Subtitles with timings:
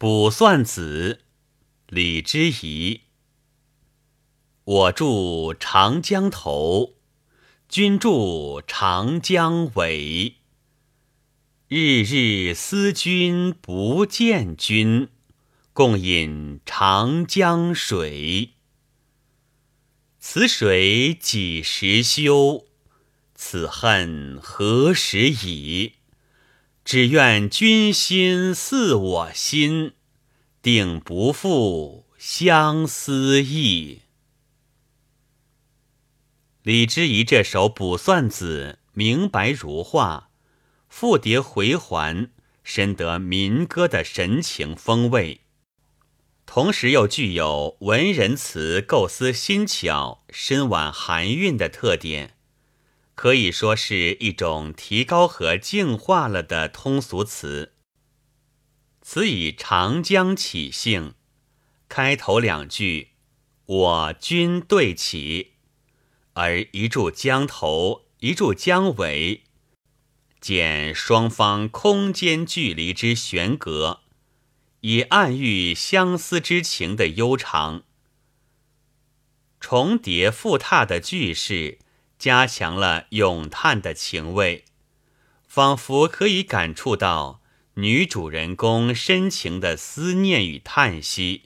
[0.00, 1.20] 卜算子，
[1.88, 3.02] 李之仪。
[4.64, 6.94] 我住长江头，
[7.68, 10.36] 君住长江尾。
[11.68, 15.10] 日日思君不见君，
[15.74, 18.52] 共饮长江水。
[20.18, 22.64] 此水几时休？
[23.34, 25.96] 此恨何时已？
[26.92, 29.92] 只愿君心似我心，
[30.60, 34.00] 定不负相思意。
[36.64, 40.30] 李之仪这首卜算子明白如画，
[40.88, 42.32] 复叠回环，
[42.64, 45.42] 深得民歌的神情风味，
[46.44, 52.34] 同时又具有文人词构思新巧、深婉含韵的特点。
[53.20, 57.74] 可以说是一种提高和净化了的通俗词。
[59.02, 61.12] 此以长江起兴，
[61.86, 63.10] 开头两句
[63.66, 65.52] “我君”对起，
[66.32, 69.42] 而一注江头，一注江尾，
[70.40, 74.00] 减双方空间距离之悬隔，
[74.80, 77.82] 以暗喻相思之情的悠长。
[79.60, 81.80] 重叠复沓的句式。
[82.20, 84.66] 加强了咏叹的情味，
[85.48, 87.40] 仿佛可以感触到
[87.76, 91.44] 女主人公深情的思念与叹息，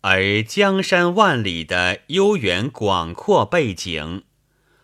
[0.00, 4.24] 而江山万里的悠远广阔背景，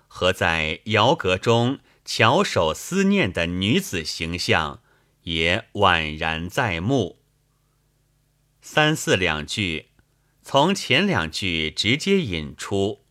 [0.07, 4.83] 和在瑶阁中翘首思念的女子形象，
[5.23, 7.23] 也宛然在目。
[8.61, 9.87] 三四两句，
[10.43, 13.07] 从前两句直接引出。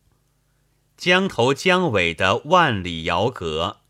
[0.98, 3.82] 江头江尾的万里遥阁，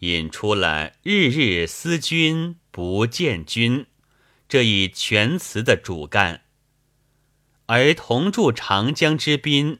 [0.00, 3.86] 引出了“日日思君不见君”
[4.46, 6.42] 这一全词的主干；
[7.64, 9.78] 而同住长江之滨，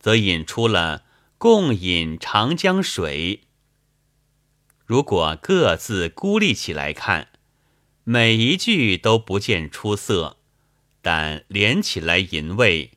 [0.00, 1.04] 则引出了
[1.36, 3.42] “共饮长江水”。
[4.86, 7.28] 如果各自孤立起来看，
[8.04, 10.38] 每一句都不见出色，
[11.02, 12.92] 但连起来吟味，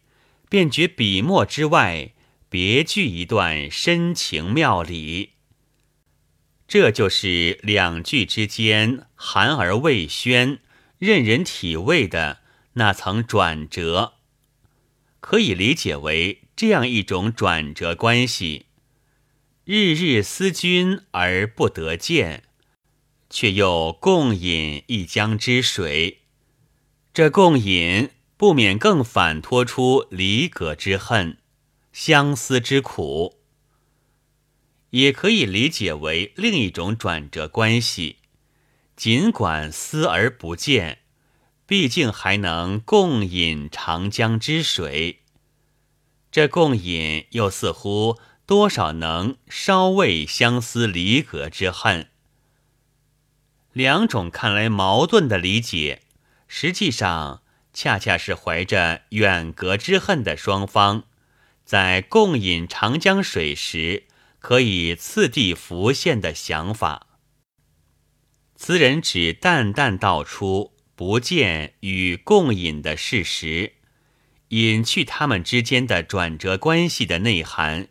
[0.47, 2.13] 便觉笔墨之外。
[2.49, 5.31] 别具一段深情妙理，
[6.67, 10.59] 这就是两句之间含而未宣、
[10.97, 12.39] 任人体味的
[12.73, 14.13] 那层转折，
[15.19, 18.67] 可以理解为这样一种转折关系：
[19.65, 22.45] 日日思君而不得见，
[23.29, 26.21] 却又共饮一江之水，
[27.13, 31.39] 这共饮不免更反托出离隔之恨。
[31.99, 33.39] 相思之苦，
[34.91, 38.17] 也可以理解为另一种转折关系。
[38.95, 40.99] 尽管思而不见，
[41.65, 45.23] 毕竟还能共饮长江之水。
[46.29, 52.09] 这共饮又似乎多少能稍慰相思离隔之恨。
[53.73, 56.03] 两种看来矛盾的理解，
[56.47, 57.41] 实际上
[57.73, 61.06] 恰恰是怀着远隔之恨的双方。
[61.67, 64.05] 在共饮长江水时，
[64.39, 67.07] 可以次第浮现的想法。
[68.55, 73.73] 词人只淡淡道出不见与共饮的事实，
[74.47, 77.89] 隐去他们之间的转折关系的内涵，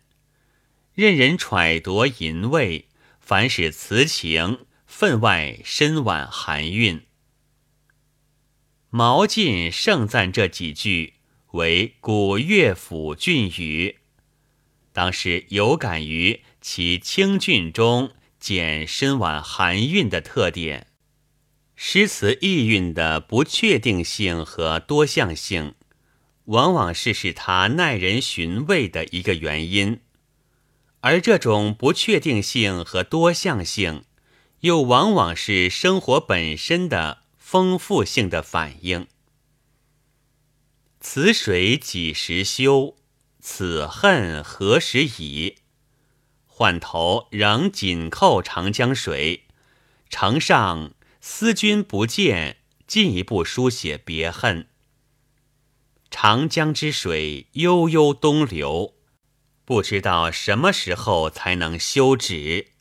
[0.95, 2.89] 任人揣度淫味，
[3.21, 7.03] 凡使词情分外深婉含韵。
[8.89, 11.16] 毛晋盛赞这几句。
[11.57, 13.97] 为古乐府俊语，
[14.93, 20.87] 当时有感于其清俊中简深婉含韵的特点，
[21.75, 25.75] 诗词意蕴的不确定性和多向性，
[26.45, 30.01] 往往是使它耐人寻味的一个原因，
[31.01, 34.05] 而这种不确定性和多向性，
[34.61, 39.07] 又往往是生活本身的丰富性的反应。
[41.09, 42.97] 此水几时休？
[43.41, 45.59] 此恨何时已？
[46.47, 49.47] 换头仍紧扣长江水，
[50.11, 52.57] 城上思君不见，
[52.89, 54.67] 进一步书写别恨。
[56.11, 58.97] 长江之水悠悠东流，
[59.65, 62.73] 不知道什么时候才能休止；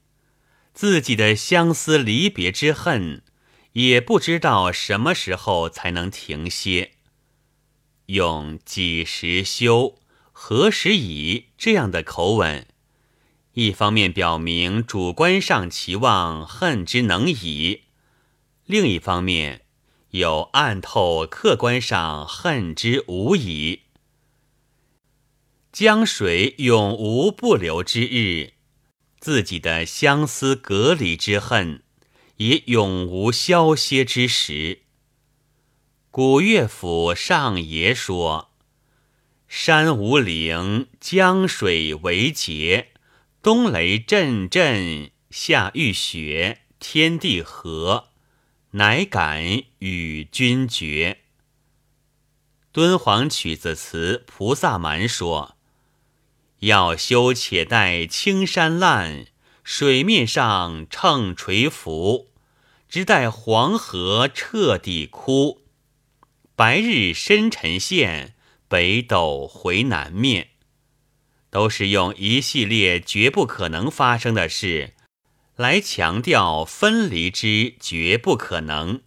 [0.74, 3.22] 自己的相思离别之恨，
[3.74, 6.94] 也不知道什么时候才能停歇。
[8.16, 10.00] 用几时休，
[10.32, 12.66] 何时已这样的口吻，
[13.54, 17.82] 一方面表明主观上期望恨之能已，
[18.66, 19.66] 另一方面
[20.12, 23.82] 有暗透客观上恨之无已。
[25.74, 28.54] 江水永无不流之日，
[29.20, 31.84] 自己的相思隔离之恨，
[32.38, 34.85] 也永无消歇之时。
[36.16, 38.50] 古乐府上爷说
[39.50, 42.94] ：“山无陵，江水为竭，
[43.42, 48.12] 冬雷阵阵，夏雨雪，天地合，
[48.72, 49.44] 乃敢
[49.80, 51.20] 与君绝。”
[52.72, 55.58] 敦煌曲子词菩萨蛮说
[56.60, 59.26] ：“要修且待青山烂，
[59.66, 62.30] 水面上乘垂浮，
[62.88, 65.64] 直待黄河彻底枯。”
[66.58, 68.34] 白日深沉现，
[68.70, 70.52] 北斗回南面，
[71.50, 74.94] 都是用一系列绝不可能发生的事，
[75.58, 79.02] 来强调分离之绝不可能。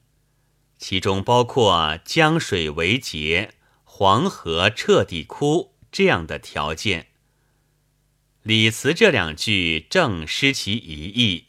[0.77, 7.07] 其中包括江水为竭、黄河彻底枯这样的条件。
[8.43, 11.47] 李辞这两句正失其一意，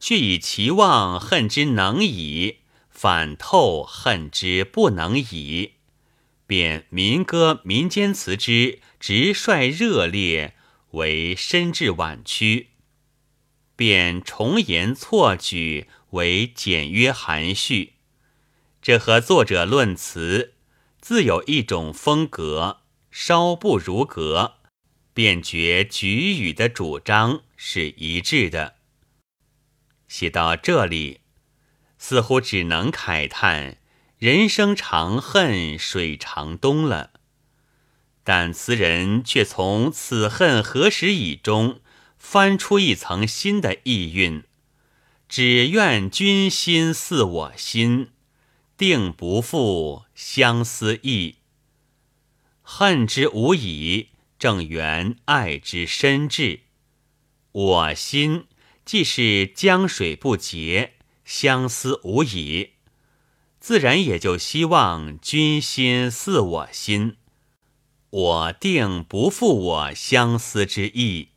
[0.00, 2.58] 却以其望恨之能矣。
[2.94, 5.72] 反透恨之不能已，
[6.46, 10.54] 便民歌民间词之直率热烈
[10.92, 12.68] 为深至婉曲，
[13.74, 17.94] 便重言错举为简约含蓄。
[18.80, 20.54] 这和作者论词
[21.00, 24.58] 自有一种风格，稍不如格，
[25.12, 28.76] 便觉举语的主张是一致的。
[30.06, 31.23] 写到这里。
[32.06, 33.78] 似乎只能慨叹
[34.18, 37.12] 人生长恨水长东了，
[38.22, 41.80] 但词人却从“此恨何时已”中
[42.18, 44.44] 翻出一层新的意蕴：
[45.30, 48.10] 只愿君心似我心，
[48.76, 51.36] 定不负相思意。
[52.60, 56.60] 恨之无已，正缘爱之深挚。
[57.52, 58.44] 我心
[58.84, 60.93] 既是江水不竭。
[61.24, 62.72] 相思无已，
[63.58, 67.16] 自然也就希望君心似我心，
[68.10, 71.30] 我定不负我相思之意。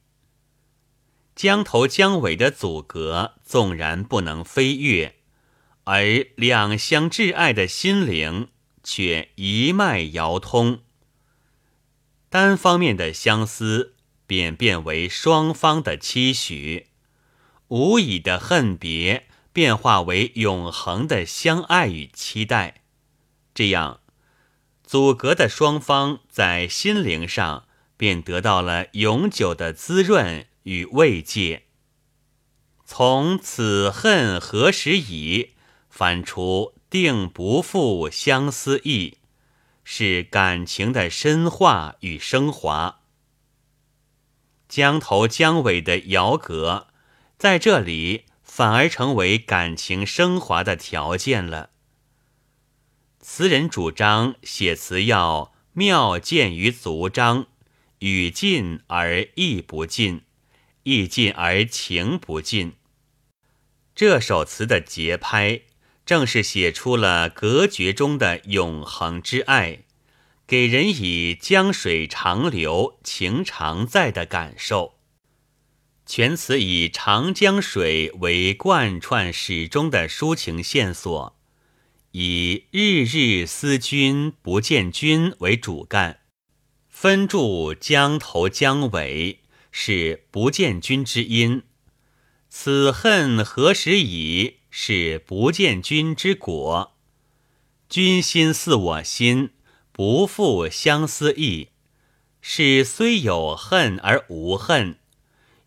[1.36, 5.16] 江头江尾的阻隔纵然不能飞跃，
[5.86, 8.50] 而两相挚爱的心灵
[8.84, 10.82] 却一脉遥通。
[12.30, 13.96] 单方面的相思
[14.26, 16.88] 便变为双方的期许，
[17.70, 19.28] 无已的恨别。
[19.58, 22.84] 变化为永恒的相爱与期待，
[23.56, 24.02] 这样
[24.84, 27.68] 阻隔的双方在心灵上
[27.98, 31.64] 便得到了永久的滋润与慰藉。
[32.86, 35.54] 从此恨何时已，
[35.90, 39.18] 翻出定不负相思意，
[39.84, 43.00] 是感情的深化与升华。
[44.70, 46.90] 江头江尾的遥隔，
[47.40, 48.26] 在这里。
[48.58, 51.70] 反而成为感情升华的条件了。
[53.20, 57.46] 词人主张写词要妙见于足章，
[58.00, 60.24] 语尽而意不尽，
[60.82, 62.74] 意尽而情不尽。
[63.94, 65.62] 这首词的节拍，
[66.04, 69.84] 正是写出了隔绝中的永恒之爱，
[70.48, 74.97] 给人以江水长流，情常在的感受。
[76.08, 81.38] 全词以长江水为贯穿始终的抒情线索，
[82.14, 86.22] 以“日日思君不见君”为主干，
[86.88, 91.64] 分注江头江尾是不见君之音，
[92.48, 96.96] 此恨何时已是不见君之果，
[97.90, 99.50] 君心似我心，
[99.92, 101.68] 不负相思意，
[102.40, 104.98] 是虽有恨而无恨。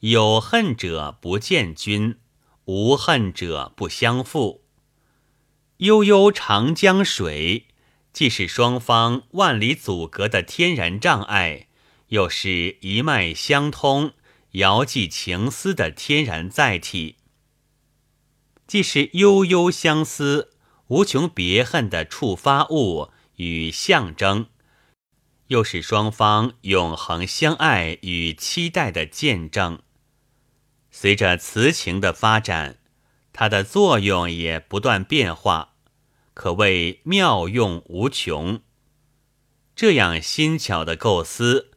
[0.00, 2.18] 有恨者不见君，
[2.64, 4.64] 无恨者不相负。
[5.78, 7.66] 悠悠长江水，
[8.10, 11.68] 既是双方万里阻隔的天然障碍，
[12.08, 14.14] 又是一脉相通、
[14.52, 17.16] 遥寄情思的天然载体。
[18.66, 20.54] 既是悠悠相思、
[20.86, 24.46] 无穷别恨的触发物与象征，
[25.48, 29.82] 又是双方永恒相爱与期待的见证。
[30.90, 32.78] 随着词情的发展，
[33.32, 35.74] 它的作用也不断变化，
[36.34, 38.60] 可谓妙用无穷。
[39.74, 41.70] 这样新巧的构思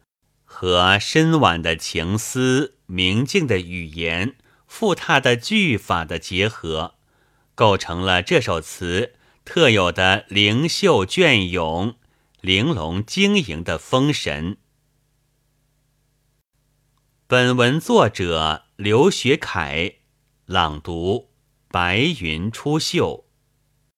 [0.43, 4.35] 和深婉的情思、明净的语言、
[4.67, 6.95] 富沓的句法的结合，
[7.55, 9.13] 构成了这首词
[9.45, 11.95] 特有的灵秀隽永、
[12.41, 14.57] 玲珑晶莹的风神。
[17.27, 19.93] 本文作者刘学凯，
[20.45, 21.29] 朗读：
[21.69, 23.23] 白云出岫。